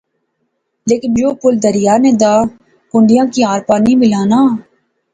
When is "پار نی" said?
3.67-3.93